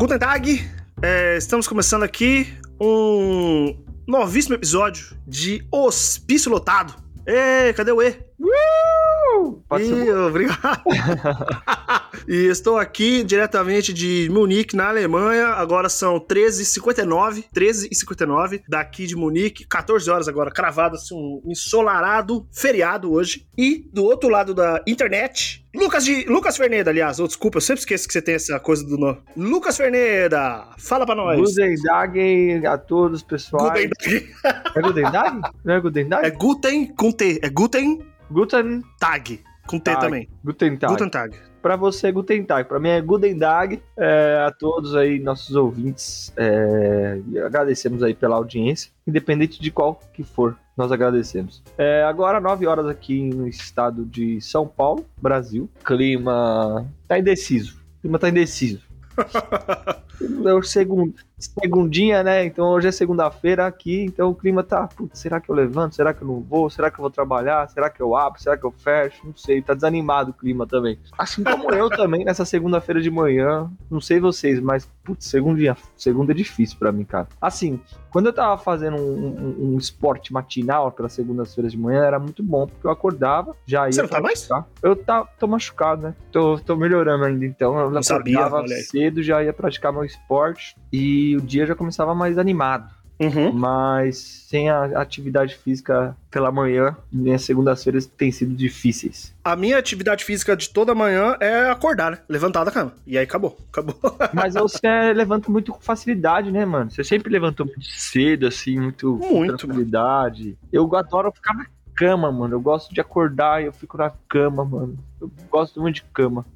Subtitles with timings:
[0.00, 0.66] Guten Tag,
[1.02, 2.46] é, estamos começando aqui
[2.80, 3.76] um
[4.06, 6.94] novíssimo episódio de Hospício Lotado.
[7.26, 8.18] Ê, cadê o E?
[8.40, 9.62] Uh!
[9.78, 10.80] Ih, obrigado.
[12.26, 15.48] e estou aqui diretamente de Munique, na Alemanha.
[15.48, 17.44] Agora são 13h59.
[17.54, 19.66] 13h59 daqui de Munique.
[19.66, 23.46] 14 horas agora, cravado assim, um ensolarado feriado hoje.
[23.56, 27.20] E do outro lado da internet, Lucas de Lucas Ferneda, aliás.
[27.20, 29.20] Oh, desculpa, eu sempre esqueço que você tem essa coisa do nome.
[29.36, 31.38] Lucas Ferneda, fala pra nós.
[31.38, 33.70] Guten Tag a todos, pessoal.
[33.70, 34.34] Guten Tag.
[34.74, 35.40] É Guten Tag?
[35.64, 36.08] Não é Guten?
[36.22, 37.38] É Guten com T.
[37.42, 39.40] É Guten Guten Tag.
[39.66, 40.00] Com T Tag.
[40.00, 40.28] também.
[40.44, 40.92] Guten Tag.
[40.92, 41.49] Guten Tag.
[41.60, 42.68] Pra você Guten Tag.
[42.68, 43.82] Pra mim é Guten Tag.
[43.96, 46.32] É, a todos aí, nossos ouvintes.
[46.36, 48.90] É, agradecemos aí pela audiência.
[49.06, 51.62] Independente de qual que for, nós agradecemos.
[51.76, 55.68] É, agora, 9 horas aqui no estado de São Paulo, Brasil.
[55.84, 57.78] Clima tá indeciso.
[57.98, 58.80] O clima tá indeciso.
[60.44, 62.44] É o segundo, segundinha, né?
[62.44, 64.86] Então hoje é segunda-feira aqui, então o clima tá.
[64.86, 65.94] Putz, será que eu levanto?
[65.94, 66.68] Será que eu não vou?
[66.70, 67.68] Será que eu vou trabalhar?
[67.68, 68.40] Será que eu abro?
[68.40, 69.26] Será que eu fecho?
[69.26, 70.98] Não sei, tá desanimado o clima também.
[71.18, 73.70] Assim como eu também nessa segunda-feira de manhã.
[73.90, 77.28] Não sei vocês, mas putz, segunda, segunda é difícil pra mim, cara.
[77.40, 77.80] Assim,
[78.12, 82.42] quando eu tava fazendo um, um- um esporte matinal pelas segundas-feiras de manhã, era muito
[82.42, 83.92] bom, porque eu acordava, já ia.
[83.92, 84.46] Você não tá mais?
[84.46, 84.68] praticar.
[84.82, 86.14] Eu tá, tô machucado, né?
[86.30, 87.78] Tô, tô melhorando ainda, então.
[87.78, 88.82] Eu Não sabia, acordava aí.
[88.82, 92.90] cedo, já ia praticar meu esporte e o dia já começava mais animado.
[93.20, 93.52] Uhum.
[93.52, 94.16] Mas
[94.48, 99.34] sem a atividade física pela manhã, minhas segundas-feiras têm sido difíceis.
[99.44, 102.18] A minha atividade física de toda manhã é acordar, né?
[102.26, 102.94] Levantar da cama.
[103.06, 103.58] E aí acabou.
[103.70, 103.94] Acabou.
[104.32, 106.90] Mas você é, levanta muito com facilidade, né, mano?
[106.90, 110.56] Você sempre levantou muito cedo, assim, muito, com Muito, tranquilidade.
[110.72, 112.54] Eu adoro ficar na cama, mano.
[112.54, 114.98] Eu gosto de acordar e eu fico na cama, mano.
[115.20, 116.46] Eu gosto muito de cama.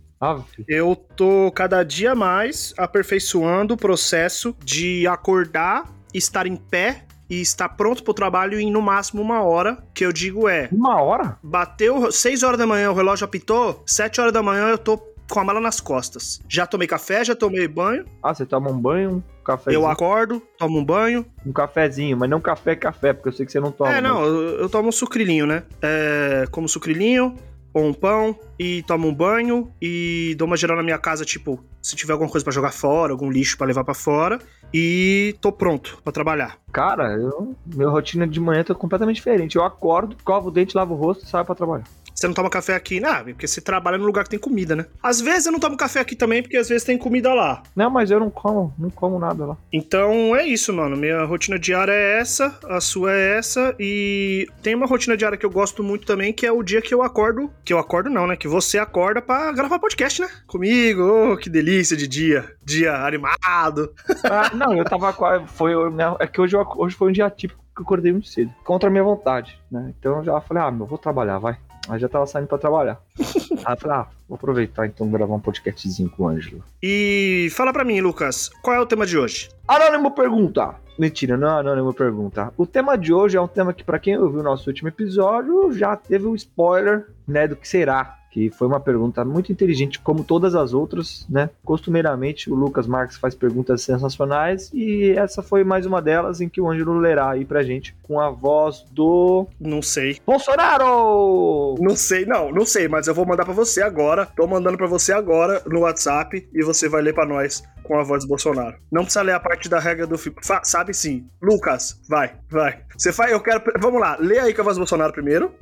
[0.69, 7.69] Eu tô cada dia mais aperfeiçoando o processo de acordar, estar em pé e estar
[7.71, 9.79] pronto pro trabalho em no máximo uma hora.
[9.95, 11.37] Que eu digo é: Uma hora?
[11.43, 14.99] bateu 6 horas da manhã, o relógio apitou, 7 horas da manhã eu tô
[15.31, 16.41] com a mala nas costas.
[16.47, 19.11] Já tomei café, já tomei banho, Ah, você toma um banho,
[19.41, 19.83] um cafezinho.
[19.83, 21.25] eu acordo, tomo um banho.
[21.47, 23.91] Um cafezinho, mas não café, café, porque eu sei que você não toma.
[23.97, 25.63] é, não, mas- eu, eu tomo um sucrilhinho, né?
[25.81, 27.35] É, como sucrilhinho
[27.83, 31.97] um pão e tomo um banho e dou uma geral na minha casa, tipo, se
[31.97, 34.39] tiver alguma coisa pra jogar fora, algum lixo pra levar pra fora
[34.73, 36.59] e tô pronto pra trabalhar.
[36.73, 39.57] Cara, eu, minha rotina de manhã tá completamente diferente.
[39.57, 41.85] Eu acordo, covo o dente, lavo o rosto e saio pra trabalhar.
[42.15, 43.01] Você não toma café aqui?
[43.01, 44.87] Não, porque você trabalha no lugar que tem comida, né?
[45.03, 47.63] Às vezes eu não tomo café aqui também, porque às vezes tem comida lá.
[47.75, 49.57] Não, mas eu não como, não como nada lá.
[49.73, 50.97] Então é isso, mano.
[50.97, 53.75] Minha rotina diária é essa, a sua é essa.
[53.81, 56.95] E tem uma rotina diária que eu gosto muito também, que é o dia que
[56.95, 57.51] eu acordo.
[57.65, 58.37] Que eu acordo, não, né?
[58.37, 60.29] Que você acorda pra gravar podcast, né?
[60.47, 61.03] Comigo.
[61.33, 62.45] Oh, que delícia de dia.
[62.65, 63.93] Dia animado.
[64.25, 65.45] Ah, não, eu tava quase.
[65.49, 68.51] Foi, minha- é que hoje, hoje foi um dia típico que eu acordei muito cedo.
[68.65, 69.93] Contra a minha vontade, né?
[69.99, 71.57] Então eu já falei, ah, meu, vou trabalhar, vai.
[71.89, 73.01] Aí já tava saindo pra trabalhar.
[73.65, 76.63] Aí eu falei, ah, vou aproveitar então gravar um podcastzinho com o Ângelo.
[76.83, 79.49] E fala pra mim, Lucas, qual é o tema de hoje?
[79.67, 80.75] Anônimo pergunta.
[80.99, 82.53] Mentira, não é anônimo pergunta.
[82.57, 85.73] O tema de hoje é um tema que, pra quem ouviu o nosso último episódio,
[85.73, 88.17] já teve um spoiler, né, do que será.
[88.35, 91.51] Que foi uma pergunta muito inteligente, como todas as outras, né?
[91.65, 96.61] Costumeiramente, o Lucas Marques faz perguntas sensacionais e essa foi mais uma delas em que
[96.61, 100.19] o Ângelo lerá aí pra gente com a voz do Não sei.
[100.27, 101.77] Bolsonaro!
[101.79, 104.27] Não sei, não, não sei, mas eu vou mandar pra você agora.
[104.27, 108.03] Tô mandando pra você agora no WhatsApp e você vai ler pra nós com a
[108.03, 108.77] voz do Bolsonaro.
[108.91, 110.17] Não precisa ler a parte da regra do
[110.65, 111.29] Sabe sim.
[111.41, 112.81] Lucas, vai, vai.
[112.99, 113.63] Você faz, eu quero.
[113.79, 115.53] Vamos lá, lê aí com a voz do Bolsonaro primeiro.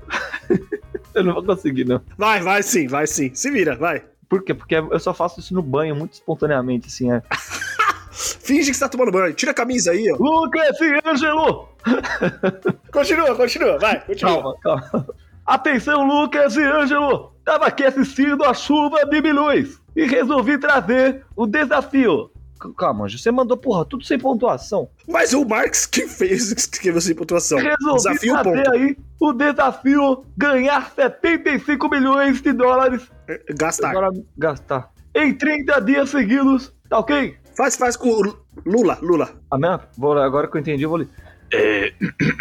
[1.15, 2.01] Eu não vou conseguir, não.
[2.17, 3.31] Vai, vai sim, vai sim.
[3.35, 4.03] Se vira, vai.
[4.29, 4.55] Por quê?
[4.55, 7.23] Porque eu só faço isso no banho, muito espontaneamente, assim, é.
[8.11, 9.35] Finge que você tá tomando banho.
[9.35, 10.17] Tira a camisa aí, ó.
[10.17, 11.69] Lucas e Ângelo!
[12.91, 14.41] Continua, continua, vai, continua.
[14.41, 15.07] Calma, calma.
[15.45, 17.33] Atenção, Lucas e Ângelo!
[17.45, 22.31] Tava aqui assistindo a chuva de milhões e resolvi trazer o desafio.
[22.77, 24.89] Calma, Anjo, você mandou, porra, tudo sem pontuação.
[25.09, 27.59] Mas o Marx que fez que escreveu sem pontuação.
[27.59, 28.73] Resolvi Desafio, trazer ponto.
[28.73, 33.03] aí o desafio ganhar 75 milhões de dólares.
[33.51, 33.91] Gastar.
[33.91, 34.91] Agora gastar.
[35.15, 37.37] Em 30 dias seguidos, tá ok?
[37.57, 39.31] Faz, faz com o Lula, Lula.
[39.51, 39.81] Ah, mesmo?
[39.97, 41.09] Vou, agora que eu entendi, eu vou ler.
[41.53, 41.93] É...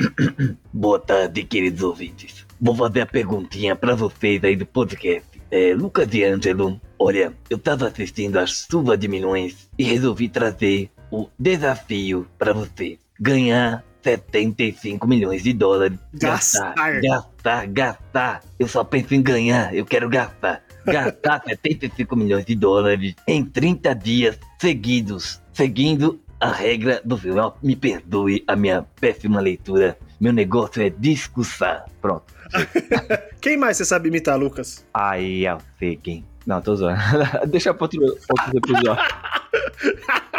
[0.72, 2.46] Boa tarde, queridos ouvintes.
[2.60, 5.31] Vou fazer a perguntinha pra vocês aí do podcast.
[5.52, 10.90] É, Lucas de Angelo, olha, eu tava assistindo a Chuva de Milhões e resolvi trazer
[11.12, 12.98] o desafio pra você.
[13.20, 16.00] Ganhar 75 milhões de dólares.
[16.14, 16.74] Gastar.
[17.02, 18.44] Gastar, gastar.
[18.58, 20.64] Eu só penso em ganhar, eu quero gastar.
[20.86, 27.42] Gastar 75 milhões de dólares em 30 dias seguidos, seguindo a regra do filme.
[27.62, 29.98] Me perdoe a minha péssima leitura.
[30.22, 31.86] Meu negócio é discussar.
[32.00, 32.32] Pronto.
[33.42, 34.86] Quem mais você sabe imitar, Lucas?
[34.94, 36.24] Aí eu sei quem.
[36.46, 37.00] Não, tô zoando.
[37.50, 38.96] Deixa pra outro, outro episódio.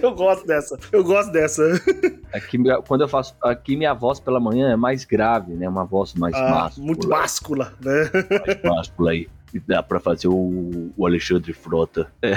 [0.00, 0.78] Eu gosto dessa.
[0.92, 1.62] Eu gosto dessa.
[2.32, 2.56] Aqui,
[2.86, 3.34] quando eu faço.
[3.42, 5.68] Aqui minha voz pela manhã é mais grave, né?
[5.68, 6.86] Uma voz mais Ah, máscula.
[6.86, 8.10] muito máscula, né?
[8.46, 9.28] Mais máscula aí.
[9.52, 12.12] E dá pra fazer o, o Alexandre Frota.
[12.22, 12.34] É.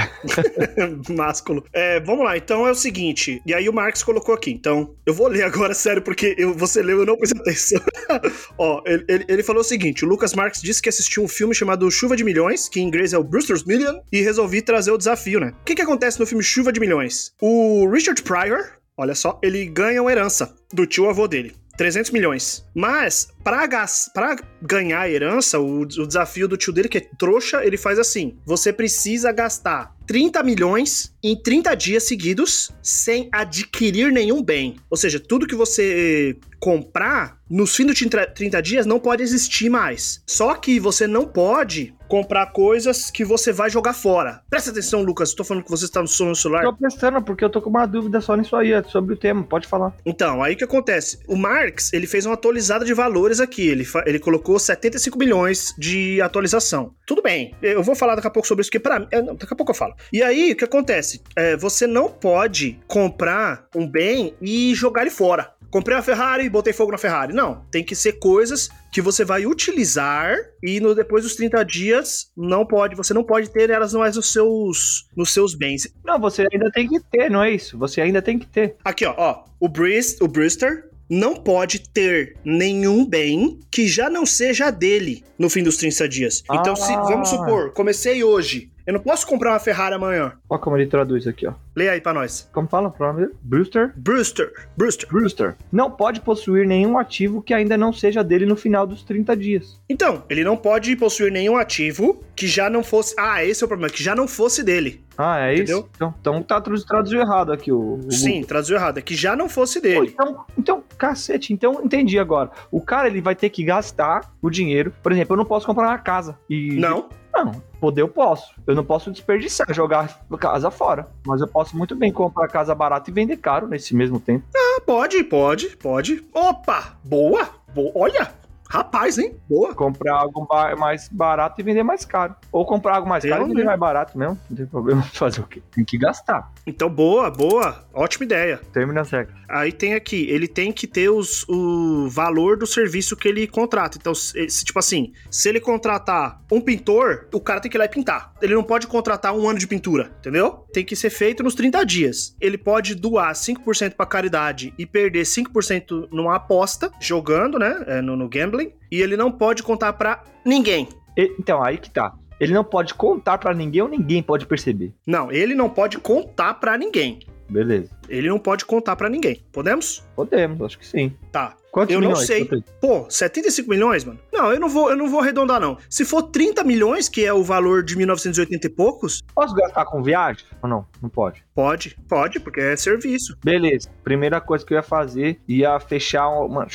[1.13, 1.63] Másculo.
[1.71, 3.41] É, vamos lá, então é o seguinte.
[3.45, 4.51] E aí o Marx colocou aqui.
[4.51, 7.81] Então, eu vou ler agora, sério, porque eu, você leu eu não prestei atenção.
[8.57, 11.53] Ó, ele, ele, ele falou o seguinte: o Lucas Marx disse que assistiu um filme
[11.53, 14.97] chamado Chuva de Milhões, que em inglês é o Brewster's Million, e resolvi trazer o
[14.97, 15.53] desafio, né?
[15.61, 17.33] O que, que acontece no filme Chuva de Milhões?
[17.41, 21.53] O Richard Pryor, olha só, ele ganha uma herança do tio avô dele.
[21.77, 22.65] 300 milhões.
[22.73, 23.67] Mas, pra,
[24.13, 27.99] pra ganhar a herança, o, o desafio do tio dele, que é trouxa, ele faz
[27.99, 34.75] assim: você precisa gastar 30 milhões em 30 dias seguidos sem adquirir nenhum bem.
[34.89, 40.23] Ou seja, tudo que você comprar nos fins de 30 dias não pode existir mais.
[40.25, 44.41] Só que você não pode comprar coisas que você vai jogar fora.
[44.49, 46.63] Presta atenção, Lucas, estou falando que você está no som no celular.
[46.63, 49.43] Tô pensando, porque eu tô com uma dúvida só nisso aí, é sobre o tema.
[49.43, 49.93] Pode falar.
[50.05, 51.19] Então, aí o que acontece?
[51.27, 53.67] O Marx, ele fez uma atualizada de valores aqui.
[53.67, 56.93] Ele, ele colocou 75 milhões de atualização.
[57.05, 59.07] Tudo bem, eu vou falar daqui a pouco sobre isso, porque pra mim...
[59.11, 59.95] é, daqui a pouco eu falo.
[60.11, 61.12] E aí, o que acontece?
[61.35, 65.51] É, você não pode comprar um bem e jogar ele fora.
[65.69, 67.33] Comprei uma Ferrari, botei fogo na Ferrari.
[67.33, 72.31] Não, tem que ser coisas que você vai utilizar e no, depois dos 30 dias
[72.37, 75.87] não pode, você não pode ter elas mais nos seus, nos seus bens.
[76.05, 77.75] Não, você ainda tem que ter, não é isso?
[77.79, 78.75] Você ainda tem que ter.
[78.83, 79.45] Aqui, ó, ó.
[79.59, 85.49] O, Brist, o Brewster não pode ter nenhum bem que já não seja dele no
[85.49, 86.43] fim dos 30 dias.
[86.51, 87.01] Então, se, Ah.
[87.01, 88.71] vamos supor, comecei hoje.
[88.85, 90.33] Eu não posso comprar uma Ferrari amanhã.
[90.49, 91.53] Olha como ele traduz aqui, ó.
[91.75, 92.49] Lê aí pra nós.
[92.53, 93.31] Como fala o dele?
[93.41, 93.93] Brewster?
[93.95, 94.51] Brewster.
[94.77, 95.09] Brewster.
[95.09, 95.55] Brewster.
[95.71, 99.79] Não pode possuir nenhum ativo que ainda não seja dele no final dos 30 dias.
[99.89, 103.15] Então, ele não pode possuir nenhum ativo que já não fosse.
[103.17, 105.03] Ah, esse é o problema, que já não fosse dele.
[105.17, 105.79] Ah, é Entendeu?
[105.79, 105.89] isso?
[105.95, 107.99] Então, então tá tradu- traduziu errado aqui o.
[108.05, 108.97] o Sim, traduziu errado.
[108.97, 110.09] É que já não fosse Pô, dele.
[110.13, 112.49] Então, então, cacete, então entendi agora.
[112.71, 114.93] O cara ele vai ter que gastar o dinheiro.
[115.01, 116.37] Por exemplo, eu não posso comprar uma casa.
[116.49, 117.09] E Não.
[117.35, 117.51] Não,
[117.83, 118.55] poder eu posso.
[118.65, 121.09] Eu não posso desperdiçar, jogar casa fora.
[121.27, 124.45] Mas eu posso muito bem comprar casa barata e vender caro nesse mesmo tempo.
[124.55, 126.25] Ah, pode, pode, pode.
[126.33, 126.97] Opa!
[127.03, 127.49] Boa!
[127.75, 127.91] Boa.
[127.93, 128.42] Olha!
[128.73, 129.35] Rapaz, hein?
[129.47, 129.75] Boa.
[129.75, 130.47] Comprar algo
[130.79, 132.35] mais barato e vender mais caro.
[132.51, 133.55] Ou comprar algo mais caro e Realmente.
[133.55, 134.39] vender mais barato mesmo.
[134.49, 135.61] Não tem problema fazer o quê?
[135.71, 136.51] Tem que gastar.
[136.65, 137.85] Então, boa, boa.
[137.93, 138.59] Ótima ideia.
[138.73, 139.35] Termina as regras.
[139.47, 143.99] Aí tem aqui, ele tem que ter os, o valor do serviço que ele contrata.
[143.99, 147.79] Então, se, se, tipo assim, se ele contratar um pintor, o cara tem que ir
[147.79, 148.33] lá e pintar.
[148.41, 150.65] Ele não pode contratar um ano de pintura, entendeu?
[150.73, 152.35] Tem que ser feito nos 30 dias.
[152.41, 158.15] Ele pode doar 5% pra caridade e perder 5% numa aposta, jogando, né, é, no,
[158.15, 158.62] no gambling.
[158.91, 160.87] E ele não pode contar pra ninguém.
[161.17, 162.13] E- então, aí que tá.
[162.39, 164.93] Ele não pode contar pra ninguém ou ninguém pode perceber.
[165.07, 167.19] Não, ele não pode contar pra ninguém.
[167.49, 167.91] Beleza.
[168.09, 169.43] Ele não pode contar pra ninguém.
[169.51, 170.03] Podemos?
[170.15, 171.13] Podemos, acho que sim.
[171.31, 171.55] Tá.
[171.71, 172.25] Quantos Eu não milhões?
[172.27, 172.45] sei.
[172.45, 172.63] Quanto aí?
[172.81, 174.19] Pô, 75 milhões, mano?
[174.31, 175.77] Não, eu não vou, eu não vou arredondar, não.
[175.89, 180.01] Se for 30 milhões, que é o valor de 1980 e poucos, Posso gastar com
[180.01, 180.45] viagem?
[180.61, 180.85] Ou não?
[181.01, 181.43] Não pode.
[181.53, 183.37] pode, pode, porque é serviço.
[183.43, 183.89] Beleza.
[184.03, 186.67] Primeira coisa que eu ia fazer, ia fechar uma.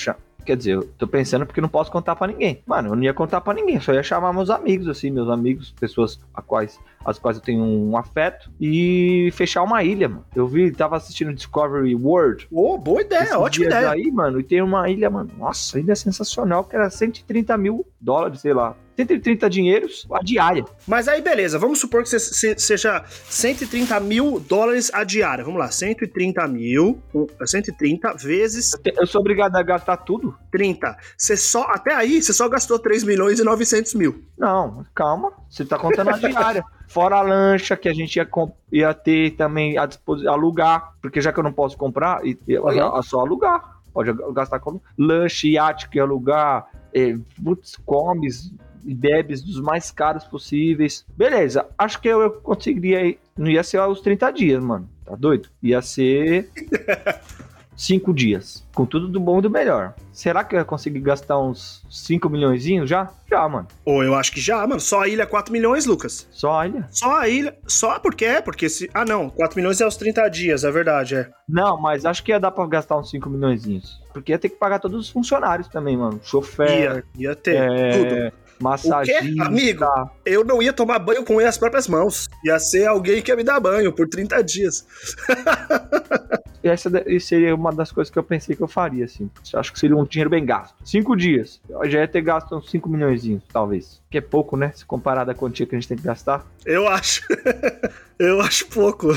[0.48, 2.62] Quer dizer, eu tô pensando porque não posso contar pra ninguém.
[2.66, 5.74] Mano, eu não ia contar pra ninguém, só ia chamar meus amigos, assim, meus amigos,
[5.78, 10.24] pessoas a quais, as quais eu tenho um afeto, e fechar uma ilha, mano.
[10.34, 12.46] Eu vi, tava assistindo Discovery World.
[12.50, 13.90] Ô, boa ideia, ótima ideia.
[13.90, 15.30] aí, mano, e tem uma ilha, mano.
[15.38, 18.76] Nossa, ilha sensacional, que era 130 mil dólares, sei lá.
[18.96, 20.64] 130 dinheiros a diária.
[20.84, 25.44] Mas aí, beleza, vamos supor que se- se- seja 130 mil dólares a diária.
[25.44, 30.36] Vamos lá, 130 mil, um, 130 vezes Eu te- Eu sou obrigado a gastar tudo?
[30.50, 30.96] 30.
[31.16, 34.24] Você só, até aí, você só gastou 3 milhões e 900 mil.
[34.36, 35.32] Não, calma.
[35.48, 36.64] Você tá contando a diária.
[36.88, 38.28] Fora a lancha que a gente ia,
[38.72, 42.56] ia ter também à disposição, alugar, porque já que eu não posso comprar, e, e-
[42.56, 43.78] é só alugar.
[43.92, 48.52] Pode gastar com lanche, iate que alugar, é, putz, comes
[48.84, 51.04] e bebes dos mais caros possíveis.
[51.16, 53.04] Beleza, acho que eu, eu conseguiria.
[53.04, 54.88] ir- Não ia ser os 30 dias, mano.
[55.04, 55.48] Tá doido?
[55.62, 56.50] Ia ser.
[57.78, 58.66] cinco dias.
[58.74, 59.94] Com tudo do bom e do melhor.
[60.12, 63.08] Será que eu ia conseguir gastar uns 5 milhões já?
[63.30, 63.68] Já, mano.
[63.84, 64.80] Ou eu acho que já, mano.
[64.80, 66.26] Só a ilha é 4 milhões, Lucas.
[66.32, 66.88] Só a ilha?
[66.90, 67.56] Só a ilha.
[67.66, 68.90] Só porque é, porque se.
[68.92, 69.30] Ah, não.
[69.30, 71.30] 4 milhões é os 30 dias, é verdade, é.
[71.48, 74.00] Não, mas acho que ia dar pra gastar uns 5 milhões.
[74.12, 76.20] Porque ia ter que pagar todos os funcionários também, mano.
[76.22, 76.68] Chofer.
[76.68, 78.47] Ia, ia ter é, tudo.
[78.60, 79.44] Massagista.
[79.44, 79.84] Amigo,
[80.24, 82.28] eu não ia tomar banho com as próprias mãos.
[82.44, 84.86] Ia ser alguém que ia me dar banho por 30 dias.
[86.62, 89.30] essa seria uma das coisas que eu pensei que eu faria, assim.
[89.54, 90.74] Acho que seria um dinheiro bem gasto.
[90.84, 91.60] Cinco dias.
[91.68, 93.22] Eu já ia ter gasto uns 5 milhões,
[93.52, 94.00] talvez.
[94.10, 94.72] Que é pouco, né?
[94.74, 96.44] Se comparado à quantia que a gente tem que gastar.
[96.64, 97.22] Eu acho.
[98.18, 99.08] eu acho pouco.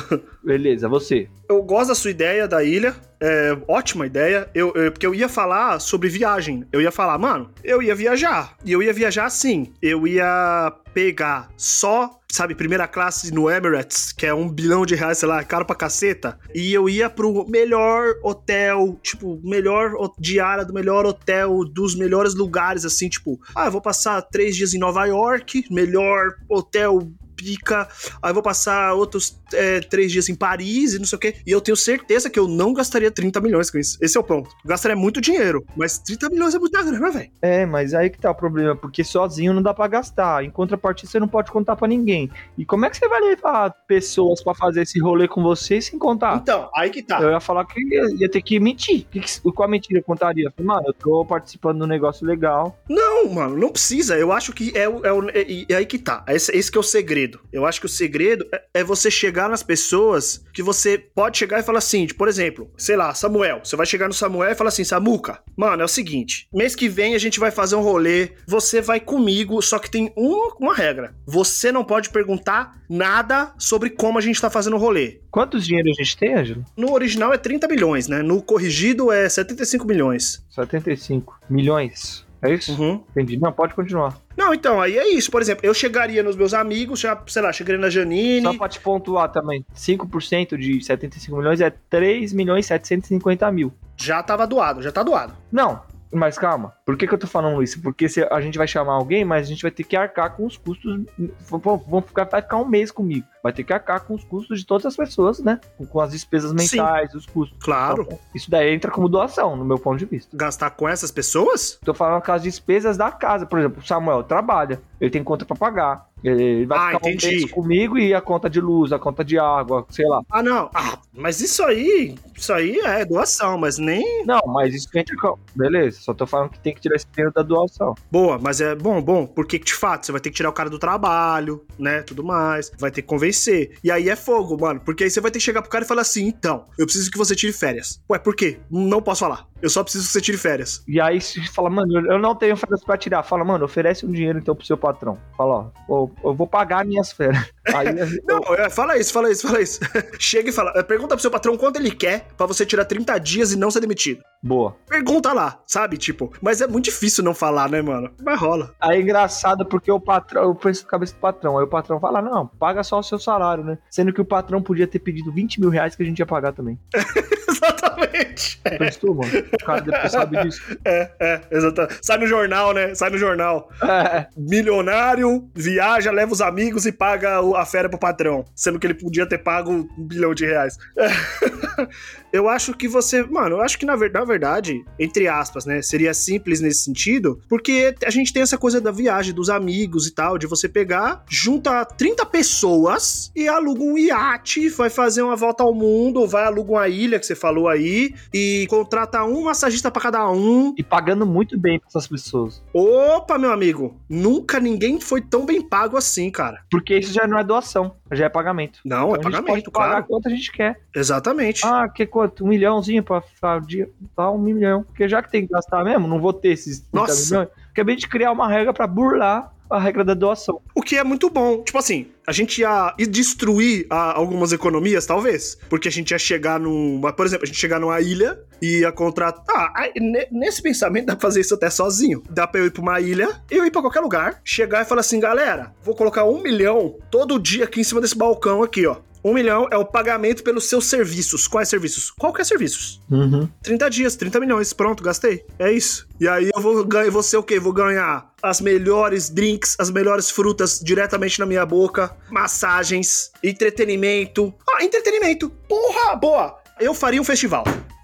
[0.43, 1.27] Beleza, você.
[1.49, 2.95] Eu gosto da sua ideia da ilha.
[3.19, 4.49] É, ótima ideia.
[4.53, 6.65] Eu, eu, porque eu ia falar sobre viagem.
[6.71, 8.55] Eu ia falar, mano, eu ia viajar.
[8.65, 9.73] E eu ia viajar assim.
[9.81, 15.17] Eu ia pegar só, sabe, primeira classe no Emirates, que é um bilhão de reais,
[15.17, 20.73] sei lá, caro pra caceta, e eu ia pro melhor hotel, tipo, melhor diária do
[20.73, 25.05] melhor hotel, dos melhores lugares, assim, tipo, ah, eu vou passar três dias em Nova
[25.05, 26.99] York, melhor hotel
[27.41, 27.87] pica,
[28.21, 31.35] aí vou passar outros é, três dias em Paris e não sei o quê.
[31.45, 33.97] E eu tenho certeza que eu não gastaria 30 milhões com isso.
[33.99, 34.51] Esse é o ponto.
[34.63, 37.31] Eu gastaria muito dinheiro, mas 30 milhões é muita grana, velho.
[37.41, 40.43] É, mas aí que tá o problema, porque sozinho não dá pra gastar.
[40.43, 42.29] Em contrapartida, você não pode contar pra ninguém.
[42.57, 45.97] E como é que você vai levar pessoas pra fazer esse rolê com você sem
[45.97, 46.37] contar?
[46.37, 47.19] Então, aí que tá.
[47.19, 49.07] Eu ia falar que ia, ia ter que mentir.
[49.09, 50.53] Que, que, qual mentira eu contaria?
[50.61, 52.77] Mano, eu tô participando de um negócio legal.
[52.87, 54.15] Não, mano, não precisa.
[54.15, 56.23] Eu acho que é, é, é, é aí que tá.
[56.27, 57.39] Esse, esse que é o segredo segredo.
[57.51, 61.59] Eu acho que o segredo é, é você chegar nas pessoas que você pode chegar
[61.59, 63.61] e falar assim, por exemplo, sei lá, Samuel.
[63.63, 66.89] Você vai chegar no Samuel e falar assim, Samuca, mano, é o seguinte, mês que
[66.89, 70.73] vem a gente vai fazer um rolê, você vai comigo, só que tem uma, uma
[70.73, 71.15] regra.
[71.25, 75.21] Você não pode perguntar nada sobre como a gente tá fazendo o rolê.
[75.29, 76.65] Quantos dinheiro a gente tem, Ângelo?
[76.75, 78.21] No original é 30 milhões, né?
[78.21, 80.43] No corrigido é 75 milhões.
[80.49, 82.25] 75 milhões.
[82.41, 82.71] É isso?
[82.73, 83.03] Uhum.
[83.11, 83.37] Entendi.
[83.37, 84.17] Não, pode continuar.
[84.35, 85.29] Não, então, aí é isso.
[85.29, 88.41] Por exemplo, eu chegaria nos meus amigos, já, sei lá, chegaria na Janine.
[88.41, 93.71] Só pra te pontuar também: 5% de 75 milhões é 3 milhões e 750 mil.
[93.95, 95.33] Já tava doado, já tá doado.
[95.51, 97.81] Não, mas calma, por que, que eu tô falando isso?
[97.81, 100.45] Porque se a gente vai chamar alguém, mas a gente vai ter que arcar com
[100.45, 101.05] os custos.
[101.49, 103.25] Vão ficar, vai ficar um mês comigo.
[103.41, 105.59] Vai ter que arcar com os custos de todas as pessoas, né?
[105.89, 107.57] Com as despesas mensais, Sim, os custos.
[107.63, 108.03] Claro.
[108.03, 110.35] Então, isso daí entra como doação, no meu ponto de vista.
[110.35, 111.79] Gastar com essas pessoas?
[111.83, 113.45] Tô falando com as despesas da casa.
[113.45, 116.11] Por exemplo, o Samuel trabalha, ele tem conta para pagar.
[116.23, 117.45] Ele vai ah, ficar entendi.
[117.45, 120.21] um comigo e a conta de luz, a conta de água, sei lá.
[120.29, 120.69] Ah, não.
[120.75, 124.23] Ah, mas isso aí, isso aí é doação, mas nem.
[124.23, 125.35] Não, mas isso entra com.
[125.55, 127.95] Beleza, só tô falando que tem que tirar esse dinheiro da doação.
[128.11, 130.69] Boa, mas é bom, bom, porque de fato você vai ter que tirar o cara
[130.69, 132.03] do trabalho, né?
[132.03, 132.71] Tudo mais.
[132.77, 133.79] Vai ter que convencer.
[133.83, 134.79] E aí é fogo, mano.
[134.85, 137.09] Porque aí você vai ter que chegar pro cara e falar assim: então, eu preciso
[137.09, 137.99] que você tire férias.
[138.07, 138.59] Ué, por quê?
[138.69, 139.50] Não posso falar.
[139.61, 140.83] Eu só preciso que você tire férias.
[140.87, 143.23] E aí você fala, mano, eu não tenho férias pra tirar.
[143.23, 145.17] Fala, mano, oferece um dinheiro então pro seu patrão.
[145.37, 147.51] Fala, ó, eu vou pagar minhas férias.
[147.73, 147.87] Aí,
[148.25, 149.79] não, é, fala isso, fala isso, fala isso.
[150.19, 153.51] Chega e fala, pergunta pro seu patrão quanto ele quer para você tirar 30 dias
[153.51, 154.21] e não ser demitido.
[154.43, 154.75] Boa.
[154.87, 155.97] Pergunta lá, sabe?
[155.97, 158.11] Tipo, mas é muito difícil não falar, né, mano?
[158.23, 158.73] Mas rola.
[158.81, 161.59] Aí é engraçado porque o patrão, eu penso na cabeça do patrão.
[161.59, 163.77] Aí o patrão fala: não, paga só o seu salário, né?
[163.89, 166.53] Sendo que o patrão podia ter pedido 20 mil reais que a gente ia pagar
[166.53, 166.79] também.
[167.47, 168.50] exatamente.
[168.77, 169.31] Pensou, mano?
[169.53, 170.77] O cara depois sabe disso.
[170.85, 171.99] É, é, exatamente.
[172.01, 172.93] Sai no jornal, né?
[172.95, 173.69] Sai no jornal.
[173.81, 174.27] É.
[174.37, 178.45] Milionário, viaja, leva os amigos e paga a férias pro patrão.
[178.55, 180.77] Sendo que ele podia ter pago um bilhão de reais.
[182.31, 183.23] eu acho que você.
[183.23, 185.81] Mano, eu acho que na verdade, entre aspas, né?
[185.81, 190.11] Seria simples nesse sentido, porque a gente tem essa coisa da viagem, dos amigos e
[190.11, 195.63] tal, de você pegar, junta 30 pessoas e aluga um iate, vai fazer uma volta
[195.63, 200.01] ao mundo, vai aluga uma ilha que você falou aí e contrata um massagista para
[200.01, 200.73] cada um.
[200.77, 202.63] E pagando muito bem pra essas pessoas.
[202.73, 206.63] Opa, meu amigo, nunca ninguém foi tão bem pago assim, cara.
[206.69, 208.79] Porque isso já não é doação, já é pagamento.
[208.83, 209.91] Não, é então é pagamento, a gente pode claro.
[209.93, 210.79] pagar quanto a gente quer.
[210.95, 211.65] Exatamente.
[211.65, 212.43] Ah, que quanto?
[212.43, 213.23] Um milhãozinho pra
[213.59, 214.83] dia, tá um milhão.
[214.83, 217.35] Porque já que tem que gastar mesmo, não vou ter esses 30 Nossa.
[217.35, 217.60] milhões.
[217.71, 220.61] Acabei de criar uma regra para burlar a regra da doação.
[220.75, 221.63] O que é muito bom.
[221.63, 225.57] Tipo assim, a gente ia, destruir a, algumas economias, talvez.
[225.69, 226.99] Porque a gente ia chegar num.
[227.15, 229.73] Por exemplo, a gente chegar numa ilha e ia contratar.
[229.75, 229.89] Ah,
[230.29, 232.21] nesse pensamento dá pra fazer isso até sozinho.
[232.29, 235.01] Dá pra eu ir pra uma ilha, eu ir pra qualquer lugar, chegar e falar
[235.01, 238.97] assim, galera, vou colocar um milhão todo dia aqui em cima desse balcão aqui, ó.
[239.23, 241.47] Um milhão é o pagamento pelos seus serviços.
[241.47, 242.11] Quais serviços?
[242.11, 243.01] Qualquer serviços.
[243.09, 243.47] Uhum.
[243.61, 244.73] 30 dias, 30 milhões.
[244.73, 245.45] Pronto, gastei.
[245.59, 246.07] É isso.
[246.19, 247.11] E aí eu vou ganhar.
[247.11, 247.59] Você o quê?
[247.59, 254.53] Vou ganhar as melhores drinks, as melhores frutas diretamente na minha boca, massagens, entretenimento.
[254.69, 255.49] Ah, entretenimento.
[255.67, 256.57] Porra, boa.
[256.79, 257.63] Eu faria um festival.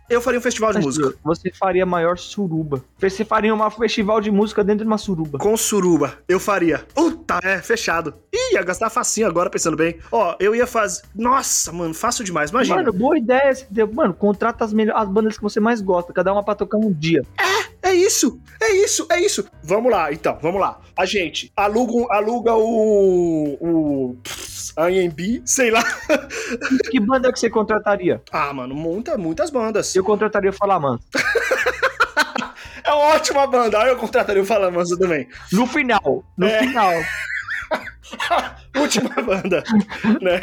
[0.09, 1.13] Eu faria um festival de música.
[1.23, 2.81] Você faria maior suruba.
[2.97, 5.37] Você faria um festival de música dentro de uma suruba.
[5.37, 6.85] Com suruba, eu faria.
[6.93, 8.13] Puta, é, fechado.
[8.33, 9.97] Ih, ia gastar facinho agora, pensando bem.
[10.11, 11.03] Ó, eu ia fazer.
[11.13, 12.51] Nossa, mano, fácil demais.
[12.51, 12.77] Imagina.
[12.77, 13.51] Mano, boa ideia.
[13.93, 16.91] Mano, contrata as, melhores, as bandas que você mais gosta, cada uma pra tocar um
[16.91, 17.21] dia.
[17.37, 19.47] É isso, é isso, é isso.
[19.63, 20.79] Vamos lá, então, vamos lá.
[20.97, 23.57] A gente aluga, aluga o.
[23.61, 24.17] o.
[24.89, 25.83] IMB, sei lá.
[26.91, 28.21] Que banda que você contrataria?
[28.31, 29.95] Ah, mano, muita, muitas bandas.
[29.95, 31.03] Eu contrataria o Falamansa.
[32.83, 33.81] É uma ótima banda.
[33.81, 35.27] Aí eu contrataria o Fala Mansa também.
[35.51, 36.59] No final, no É.
[36.59, 36.93] final.
[38.79, 39.63] Última banda,
[40.21, 40.41] né?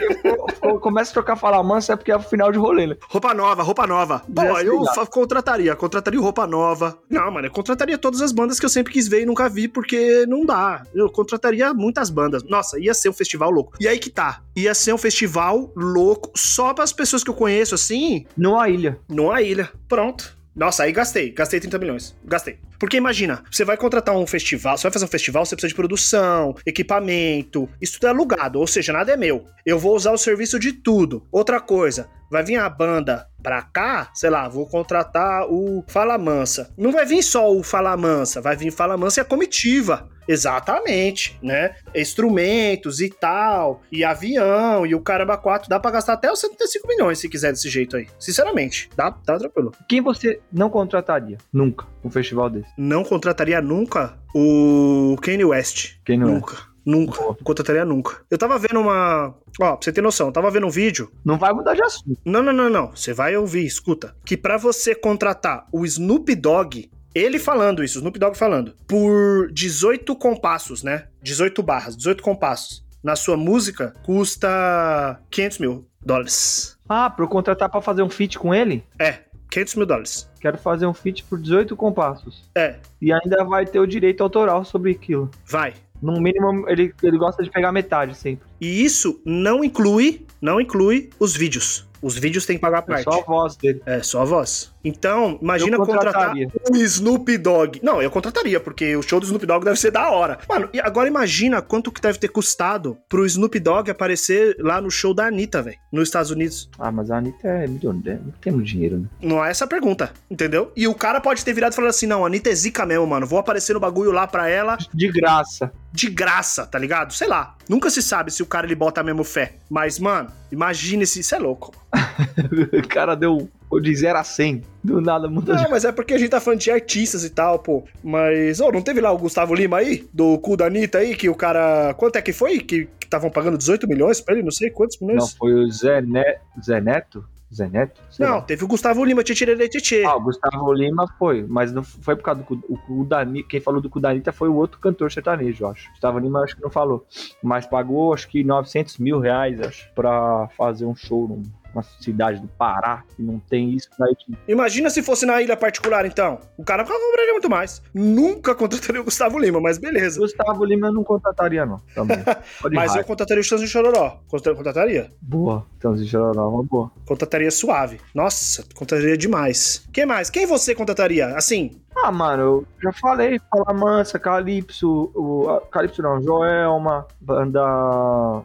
[0.61, 2.97] Co- Começa a tocar Falamansa é porque é o final de rolê, né?
[3.09, 4.21] Roupa nova, roupa nova.
[4.35, 6.99] Pô, eu contrataria, contrataria roupa nova.
[7.09, 9.69] Não, mano, eu contrataria todas as bandas que eu sempre quis ver e nunca vi,
[9.69, 10.83] porque não dá.
[10.95, 12.43] Eu contrataria muitas bandas.
[12.45, 13.75] Nossa, ia ser um festival louco.
[13.81, 14.41] E aí que tá.
[14.57, 18.99] Ia ser um festival louco só para as pessoas que eu conheço, assim, Numa ilha.
[19.09, 19.71] numa ilha.
[19.89, 20.37] Pronto.
[20.55, 21.31] Nossa, aí gastei.
[21.33, 22.17] Gastei 30 milhões.
[22.25, 22.59] Gastei.
[22.85, 25.75] Porque imagina, você vai contratar um festival, você vai fazer um festival, você precisa de
[25.75, 29.47] produção, equipamento, isso tudo é alugado, ou seja, nada é meu.
[29.65, 31.27] Eu vou usar o serviço de tudo.
[31.33, 36.75] Outra coisa, vai vir a banda pra cá, sei lá, vou contratar o Fala Mansa.
[36.77, 40.11] Não vai vir só o Fala Mansa, vai vir Fala Mansa e a comitiva.
[40.27, 41.75] Exatamente, né?
[41.95, 46.89] Instrumentos e tal, e avião, e o caramba 4, dá pra gastar até os 75
[46.89, 48.07] milhões se quiser desse jeito aí.
[48.19, 49.73] Sinceramente, dá, tá tranquilo.
[49.89, 51.39] Quem você não contrataria?
[51.53, 51.87] Nunca.
[52.03, 52.71] Um festival desse.
[52.77, 55.97] Não contrataria nunca o Kanye West.
[56.09, 56.17] É?
[56.17, 56.75] nunca.
[56.85, 57.17] Nunca.
[57.17, 57.29] Boa.
[57.29, 58.21] Não contrataria nunca.
[58.31, 59.35] Eu tava vendo uma.
[59.61, 61.11] Ó, pra você ter noção, eu tava vendo um vídeo.
[61.25, 62.19] Não vai mudar de assunto.
[62.25, 62.91] Não, não, não, não.
[62.91, 64.15] Você vai ouvir, escuta.
[64.27, 69.51] Que pra você contratar o Snoop Dogg, ele falando isso, o Snoop Dogg falando, por
[69.53, 71.07] 18 compassos, né?
[71.23, 72.85] 18 barras, 18 compassos.
[73.03, 76.77] Na sua música, custa 500 mil dólares.
[76.89, 78.85] Ah, pra eu contratar pra fazer um feat com ele?
[78.99, 79.21] É,
[79.55, 80.29] 500 mil dólares.
[80.41, 82.43] Quero fazer um feat por 18 compassos.
[82.57, 85.31] É, E ainda vai ter o direito autoral sobre aquilo.
[85.47, 85.75] vai.
[86.03, 88.47] No mínimo, ele, ele gosta de pegar metade sempre.
[88.61, 91.89] E isso não inclui, não inclui os vídeos.
[92.03, 93.05] Os vídeos tem que pagar a É parte.
[93.05, 93.81] só a voz dele.
[93.87, 94.74] É, só a voz.
[94.85, 96.35] Então, imagina contratar
[96.71, 97.81] o Snoop Dogg.
[97.83, 100.39] Não, eu contrataria, porque o show do Snoop Dogg deve ser da hora.
[100.49, 104.91] Mano, e agora imagina quanto que deve ter custado pro Snoop Dogg aparecer lá no
[104.91, 106.69] show da Anitta, velho, nos Estados Unidos.
[106.79, 108.21] Ah, mas a Anitta é milionária.
[108.25, 109.09] Não tem muito dinheiro, né?
[109.23, 110.71] Não é essa a pergunta, entendeu?
[110.77, 113.07] E o cara pode ter virado e falado assim: não, a Anitta é zica mesmo,
[113.07, 113.27] mano.
[113.27, 115.73] Vou aparecer no bagulho lá pra ela De graça.
[115.93, 117.13] de graça, tá ligado?
[117.15, 117.57] Sei lá.
[117.69, 119.55] Nunca se sabe se o cara ele bota mesmo fé.
[119.71, 121.21] Mas, mano, imagine se.
[121.21, 121.73] Isso é louco.
[122.85, 123.49] o cara deu
[123.81, 124.63] de 0 a 100.
[124.83, 125.63] Do nada muda de...
[125.63, 127.85] Não, mas é porque a gente tá falando de artistas e tal, pô.
[128.03, 130.09] Mas, ô, não teve lá o Gustavo Lima aí?
[130.13, 131.95] Do cu da Anitta aí, que o cara.
[131.95, 132.59] Quanto é que foi?
[132.61, 134.43] Que estavam pagando 18 milhões pra ele?
[134.43, 135.35] Não sei quantos Não, milhões.
[135.35, 136.23] foi o Zé, ne...
[136.65, 137.25] Zé Neto?
[137.55, 138.01] Zé Neto?
[138.11, 138.43] Sei Não, lá.
[138.43, 142.23] teve o Gustavo Lima, tchê tchê Ah, o Gustavo Lima foi, mas não foi por
[142.23, 143.49] causa do o cu da Anitta.
[143.49, 145.89] Quem falou do cu da Anitta foi o outro cantor sertanejo, eu acho.
[145.91, 147.07] Gustavo Lima acho que não falou.
[147.43, 151.41] Mas pagou acho que 900 mil reais, acho, pra fazer um show
[151.75, 154.15] numa cidade do Pará, que não tem isso daí.
[154.17, 156.39] que- Imagina se fosse na ilha particular, então.
[156.57, 157.83] O cara cobraria muito mais.
[157.93, 160.19] Nunca contrataria o Gustavo Lima, mas beleza.
[160.21, 161.81] Gustavo Lima eu não contrataria, não.
[161.95, 162.17] Também.
[162.75, 163.05] Mas eu raiva.
[163.05, 164.19] contrataria o Chitãozinho Chororó.
[164.29, 165.11] Contra- Contrataria?
[165.21, 165.67] Boa.
[165.77, 166.91] Então, se Chororó, uma boa.
[167.07, 168.01] Contrataria suave.
[168.15, 169.87] Nossa, contrataria demais.
[169.93, 170.31] Quem mais?
[170.31, 171.29] Quem você contrataria?
[171.37, 177.63] Assim, Ah, mano, eu já falei, Fala Mansa, Calypso, o, Calypso não, Joelma, banda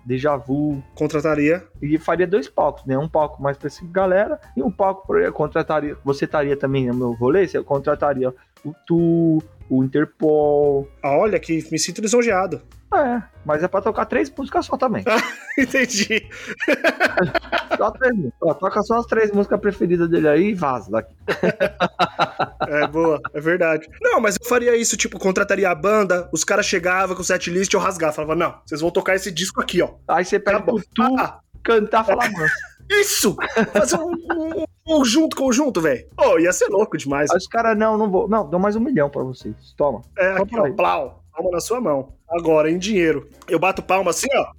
[0.06, 1.64] Deja Vu, contrataria.
[1.82, 2.96] e faria dois palcos, né?
[2.98, 6.88] Um palco mais pra essa galera e um palco pra eu contrataria, você estaria também
[6.88, 12.62] no meu rolê, você contrataria o Tu, o Interpol, Ah, olha que me sinto lisonjeado.
[12.94, 15.04] é, mas é pra tocar três músicas só também,
[15.58, 16.28] Entendi.
[17.78, 21.14] só três músicas, toca só as três músicas preferidas dele aí e vaza daqui.
[22.68, 23.88] É boa, é verdade.
[24.02, 27.74] Não, mas eu faria isso, tipo, contrataria a banda, os caras chegavam com o setlist,
[27.74, 29.96] eu rasgava, falava, não, vocês vão tocar esse disco aqui, ó.
[30.08, 30.76] Aí você Tá pede bom.
[30.76, 32.54] pro Tu Ah, cantar Fala Mansa.
[32.90, 33.36] Isso!
[33.74, 36.06] Fazer um, um, um conjunto, conjunto, velho.
[36.16, 37.30] Pô, ia ser louco demais.
[37.32, 40.02] Aí os caras, não, não vou, não, dou mais um milhão pra vocês, toma.
[40.18, 42.14] É, Só aqui, ó, plau, palma na sua mão.
[42.30, 43.30] Agora, em dinheiro.
[43.48, 44.52] Eu bato palma assim, ó.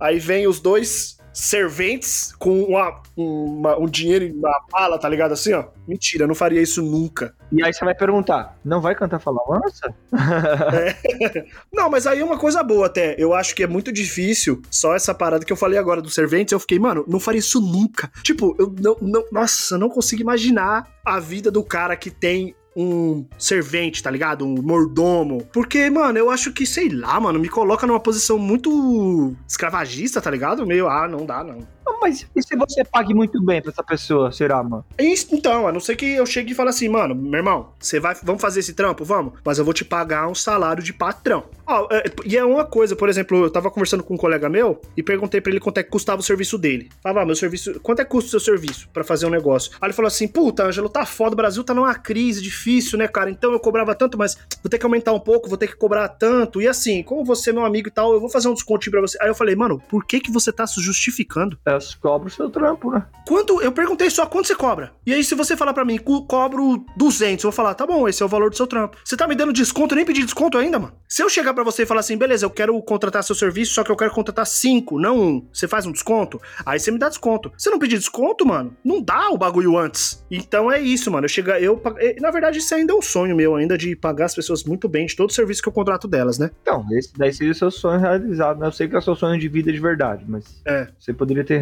[0.00, 5.32] Aí vem os dois serventes com uma, uma- um dinheiro em uma bala, tá ligado
[5.32, 5.64] assim, ó?
[5.86, 7.34] Mentira, não faria isso nunca.
[7.52, 9.94] E aí você vai perguntar, não vai cantar Fala Mansa?
[11.72, 13.14] Não, mas aí é uma coisa boa até.
[13.18, 14.62] Eu acho que é muito difícil.
[14.70, 17.60] Só essa parada que eu falei agora dos serventes, eu fiquei, mano, não faria isso
[17.60, 18.10] nunca.
[18.22, 22.54] Tipo, eu não, não nossa, eu não consigo imaginar a vida do cara que tem
[22.76, 24.44] um servente, tá ligado?
[24.44, 25.46] Um mordomo.
[25.52, 30.30] Porque, mano, eu acho que, sei lá, mano, me coloca numa posição muito escravagista, tá
[30.30, 30.66] ligado?
[30.66, 31.58] Meio, ah, não dá, não.
[32.04, 34.84] Mas e se você pague muito bem pra essa pessoa, será, mano?
[34.98, 38.14] Então, a não ser que eu chegue e fale assim, mano, meu irmão, você vai,
[38.22, 39.04] vamos fazer esse trampo?
[39.04, 41.44] Vamos, mas eu vou te pagar um salário de patrão.
[41.66, 44.82] Ó, é, e é uma coisa, por exemplo, eu tava conversando com um colega meu
[44.94, 46.90] e perguntei pra ele quanto é que custava o serviço dele.
[47.02, 49.72] Falava, ah, meu serviço, quanto é que custa o seu serviço pra fazer um negócio?
[49.80, 53.08] Aí ele falou assim, puta, Ângelo, tá foda, o Brasil tá numa crise difícil, né,
[53.08, 53.30] cara?
[53.30, 56.06] Então eu cobrava tanto, mas vou ter que aumentar um pouco, vou ter que cobrar
[56.08, 56.60] tanto.
[56.60, 59.00] E assim, como você é meu amigo e tal, eu vou fazer um descontinho pra
[59.00, 59.16] você.
[59.22, 61.58] Aí eu falei, mano, por que que você tá se justificando?
[62.02, 63.04] Eu cobro o seu trampo, né?
[63.26, 63.60] Quanto?
[63.62, 64.92] Eu perguntei só quanto você cobra.
[65.06, 68.08] E aí, se você falar pra mim, "Co- cobro 200, eu vou falar, tá bom,
[68.08, 68.96] esse é o valor do seu trampo.
[69.04, 70.92] Você tá me dando desconto, eu nem pedi desconto ainda, mano.
[71.08, 73.82] Se eu chegar pra você e falar assim, beleza, eu quero contratar seu serviço, só
[73.84, 75.48] que eu quero contratar cinco, não um.
[75.52, 76.40] Você faz um desconto?
[76.66, 77.50] Aí você me dá desconto.
[77.56, 80.24] Se eu não pedir desconto, mano, não dá o bagulho antes.
[80.30, 81.24] Então é isso, mano.
[81.24, 81.80] Eu chega, eu,
[82.20, 85.06] na verdade, isso ainda é um sonho meu ainda de pagar as pessoas muito bem
[85.06, 86.50] de todo o serviço que eu contrato delas, né?
[86.62, 88.66] Então, esse daí seria o seu sonho realizado, né?
[88.66, 90.88] Eu sei que é o seu sonho de vida de verdade, mas É.
[90.98, 91.58] você poderia ter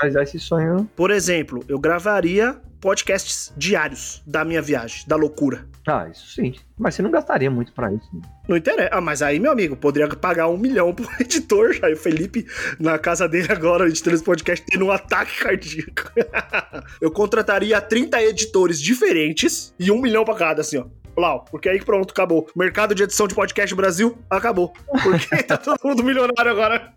[0.00, 0.88] realizar esse sonho.
[0.96, 5.66] Por exemplo, eu gravaria podcasts diários da minha viagem, da loucura.
[5.86, 6.54] Ah, isso sim.
[6.78, 8.06] Mas você não gastaria muito pra isso.
[8.12, 8.20] né?
[8.46, 8.90] Não interessa.
[8.92, 11.76] Ah, mas aí, meu amigo, poderia pagar um milhão pro editor.
[11.82, 12.46] Aí o Felipe,
[12.78, 16.12] na casa dele agora, editando esse podcast, tendo um ataque cardíaco.
[17.00, 20.84] eu contrataria 30 editores diferentes e um milhão pra cada, assim, ó.
[21.18, 22.48] Lau, porque aí pronto, acabou.
[22.54, 24.72] Mercado de edição de podcast Brasil, acabou.
[25.02, 26.92] Porque tá todo mundo milionário agora.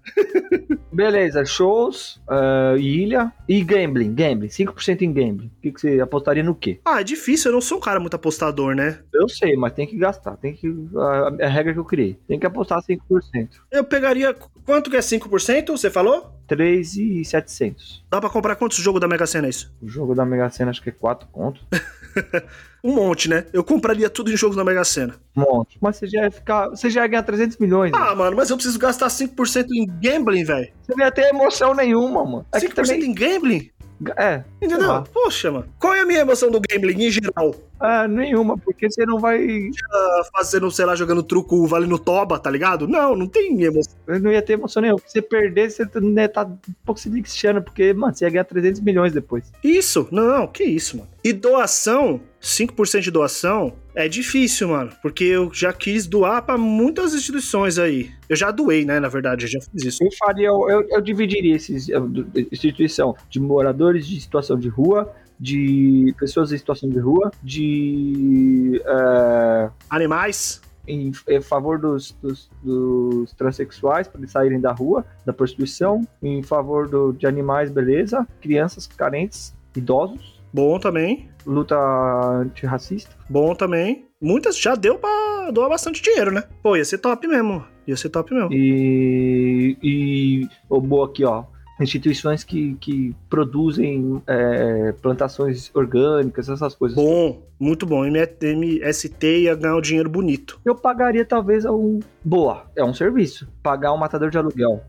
[0.91, 4.13] Beleza, shows, ah, ilha e gambling.
[4.13, 5.47] Gambling, 5% em gambling.
[5.47, 6.79] O que, que você apostaria no quê?
[6.85, 8.99] Ah, é difícil, eu não sou um cara muito apostador, né?
[9.13, 10.37] Eu sei, mas tem que gastar.
[10.37, 10.67] Tem que.
[10.95, 12.19] A, a regra que eu criei.
[12.27, 12.99] Tem que apostar 5%.
[13.71, 14.35] Eu pegaria.
[14.65, 15.69] Quanto que é 5%?
[15.69, 16.31] Você falou?
[16.55, 18.03] 3,700.
[18.09, 19.71] Dá pra comprar quantos jogos da Mega Sena é isso?
[19.81, 21.63] O jogo da Mega Sena acho que é 4 contos.
[22.83, 23.45] Um monte, né?
[23.53, 25.13] Eu compraria tudo em jogos da Mega Sena.
[25.37, 25.77] Um monte.
[25.79, 26.67] Mas você já ia ficar.
[26.69, 27.91] Você já ia ganhar 300 milhões.
[27.91, 27.97] né?
[28.01, 30.67] Ah, mano, mas eu preciso gastar 5% em gambling, velho.
[30.81, 32.45] Você não ia ter emoção nenhuma, mano.
[32.51, 33.03] É que 5% também.
[33.05, 33.70] em gambling?
[34.17, 34.91] É, Entendeu?
[34.91, 35.03] Ah.
[35.13, 35.65] Poxa, mano.
[35.79, 37.53] Qual é a minha emoção do gambling em geral?
[37.81, 39.69] é, nenhuma, porque você não vai.
[39.91, 42.87] Ah, Fazendo, sei lá, jogando truco valendo toba, tá ligado?
[42.87, 43.93] Não, não tem emoção.
[44.07, 44.99] Não ia ter emoção nenhuma.
[44.99, 48.43] Se você perder, você né, tá um pouco se lixando, porque, mano, você ia ganhar
[48.43, 49.51] 300 milhões depois.
[49.63, 51.09] Isso, não, que isso, mano.
[51.23, 54.91] E doação, 5% de doação, é difícil, mano.
[55.01, 58.11] Porque eu já quis doar pra muitas instituições aí.
[58.27, 60.03] Eu já doei, né, na verdade, eu já fiz isso.
[60.03, 62.09] Eu faria, eu, eu dividiria esses eu,
[62.51, 69.69] instituição de moradores de situação de rua, de pessoas em situação de rua, de é,
[69.89, 76.07] Animais, em, em favor dos, dos, dos transexuais para eles saírem da rua, da prostituição,
[76.21, 81.29] em favor do, de animais, beleza, crianças carentes, idosos, bom também.
[81.45, 83.11] Luta antirracista.
[83.29, 84.05] Bom também.
[84.21, 86.43] Muitas já deu pra doar bastante dinheiro, né?
[86.61, 87.63] Pô, ia ser top mesmo.
[87.87, 88.53] Ia ser top mesmo.
[88.53, 91.45] E, e o boa aqui, ó.
[91.79, 96.95] Instituições que, que produzem é, plantações orgânicas, essas coisas.
[96.95, 98.05] Bom, muito bom.
[98.05, 100.59] MST ia ganhar um dinheiro bonito.
[100.63, 101.99] Eu pagaria talvez um.
[102.23, 103.47] Boa, é um serviço.
[103.63, 104.83] Pagar um matador de aluguel.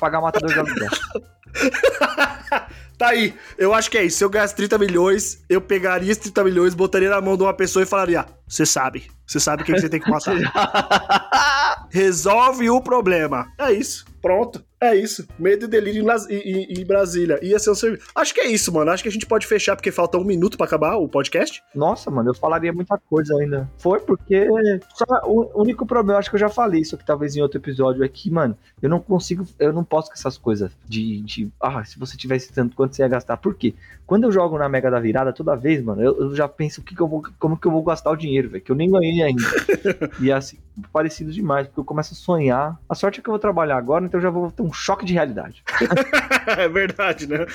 [0.00, 0.88] Pagar um matador de aluguel.
[2.98, 4.18] Tá aí, eu acho que é isso.
[4.18, 7.54] Se eu ganhasse 30 milhões, eu pegaria esses 30 milhões, botaria na mão de uma
[7.54, 10.34] pessoa e falaria: Você sabe, você sabe o que que você tem que passar.
[11.90, 13.46] Resolve o problema.
[13.56, 14.67] É isso, pronto.
[14.80, 15.26] É isso.
[15.38, 17.38] Medo e delírio em, em- em- Brasília.
[17.42, 18.06] Ia ser um serviço.
[18.14, 18.90] Acho que é isso, mano.
[18.90, 21.62] Acho que a gente pode fechar porque falta um minuto pra acabar o podcast.
[21.74, 23.68] Nossa, mano, eu falaria muita coisa ainda.
[23.76, 24.46] Foi porque.
[24.94, 28.04] Só o único problema, acho que eu já falei isso aqui talvez em outro episódio,
[28.04, 29.44] é que, mano, eu não consigo.
[29.58, 31.20] Eu não posso com essas coisas de.
[31.22, 33.36] de ah, se você tivesse tanto quanto você ia gastar.
[33.36, 33.74] Por quê?
[34.06, 36.84] Quando eu jogo na Mega da Virada, toda vez, mano, eu, eu já penso o
[36.84, 38.62] que, que eu vou, como que eu vou gastar o dinheiro, velho.
[38.64, 39.42] Que eu nem ganhei ainda.
[40.20, 40.58] e é assim,
[40.92, 42.78] parecido demais, porque eu começo a sonhar.
[42.88, 45.04] A sorte é que eu vou trabalhar agora, então eu já vou ter um choque
[45.04, 45.62] de realidade.
[46.46, 47.46] é verdade, né?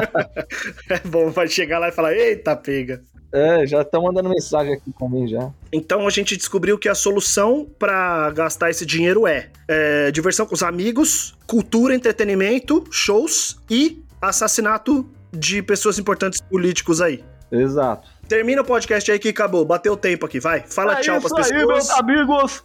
[0.90, 3.02] é bom, vai chegar lá e falar: Eita, pega.
[3.32, 5.50] É, já estão mandando mensagem aqui também já.
[5.72, 10.54] Então a gente descobriu que a solução pra gastar esse dinheiro é, é, diversão com
[10.54, 17.22] os amigos, cultura, entretenimento, shows e assassinato de pessoas importantes políticos aí.
[17.52, 18.08] Exato.
[18.30, 19.64] Termina o podcast aí que acabou.
[19.64, 20.60] Bateu o tempo aqui, vai.
[20.60, 21.88] Fala É tchau isso pras aí, pessoas.
[21.88, 22.62] meus amigos.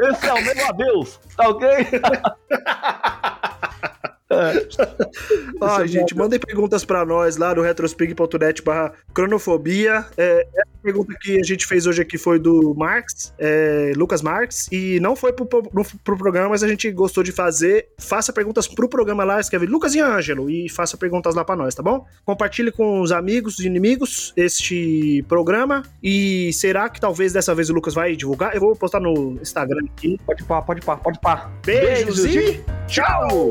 [0.00, 1.68] Esse é o meu adeus, tá ok?
[4.30, 10.06] Ai, Esse é gente, mandem perguntas pra nós lá no retrospig.net barra cronofobia.
[10.16, 10.46] É,
[10.88, 15.14] pergunta que a gente fez hoje aqui foi do Marx, é, Lucas Marx, e não
[15.14, 17.88] foi pro, pro, pro programa, mas a gente gostou de fazer.
[17.98, 21.74] Faça perguntas pro programa lá, escreve Lucas e Ângelo, e faça perguntas lá pra nós,
[21.74, 22.06] tá bom?
[22.24, 27.74] Compartilhe com os amigos e inimigos este programa, e será que talvez dessa vez o
[27.74, 28.54] Lucas vai divulgar?
[28.54, 30.18] Eu vou postar no Instagram aqui.
[30.24, 31.50] Pode pá, pode pá, pode pá.
[31.66, 33.50] Beijos, Beijos e tchau!